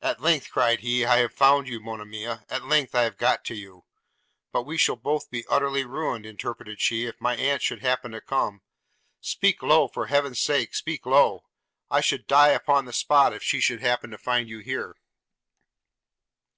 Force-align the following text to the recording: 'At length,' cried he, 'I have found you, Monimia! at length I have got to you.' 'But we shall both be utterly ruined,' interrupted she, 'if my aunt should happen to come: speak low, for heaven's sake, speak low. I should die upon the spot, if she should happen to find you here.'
'At 0.00 0.22
length,' 0.22 0.48
cried 0.50 0.80
he, 0.80 1.04
'I 1.04 1.16
have 1.18 1.34
found 1.34 1.68
you, 1.68 1.78
Monimia! 1.78 2.46
at 2.48 2.64
length 2.64 2.94
I 2.94 3.02
have 3.02 3.18
got 3.18 3.44
to 3.44 3.54
you.' 3.54 3.84
'But 4.52 4.62
we 4.62 4.78
shall 4.78 4.96
both 4.96 5.30
be 5.30 5.44
utterly 5.50 5.84
ruined,' 5.84 6.24
interrupted 6.24 6.80
she, 6.80 7.04
'if 7.04 7.20
my 7.20 7.36
aunt 7.36 7.60
should 7.60 7.82
happen 7.82 8.12
to 8.12 8.22
come: 8.22 8.62
speak 9.20 9.62
low, 9.62 9.86
for 9.86 10.06
heaven's 10.06 10.40
sake, 10.40 10.74
speak 10.74 11.04
low. 11.04 11.44
I 11.90 12.00
should 12.00 12.26
die 12.26 12.52
upon 12.52 12.86
the 12.86 12.94
spot, 12.94 13.34
if 13.34 13.42
she 13.42 13.60
should 13.60 13.82
happen 13.82 14.08
to 14.12 14.16
find 14.16 14.48
you 14.48 14.60
here.' 14.60 14.96